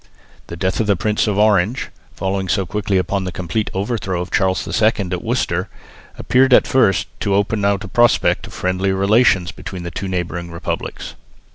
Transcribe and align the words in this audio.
The 0.47 0.57
death 0.57 0.79
of 0.79 0.87
the 0.87 0.95
Prince 0.95 1.27
of 1.27 1.37
Orange, 1.37 1.89
following 2.15 2.49
so 2.49 2.65
quickly 2.65 2.97
upon 2.97 3.23
the 3.23 3.31
complete 3.31 3.69
overthrow 3.71 4.19
of 4.19 4.31
Charles 4.31 4.67
II 4.67 4.87
at 4.97 5.23
Worcester, 5.23 5.69
appeared 6.17 6.53
at 6.55 6.65
first 6.65 7.05
to 7.19 7.35
open 7.35 7.63
out 7.63 7.83
a 7.83 7.87
prospect 7.87 8.47
of 8.47 8.53
friendlier 8.53 8.95
relations 8.95 9.51
between 9.51 9.83
the 9.83 9.91
two 9.91 10.07
neighbouring 10.07 10.49
republics. 10.49 11.13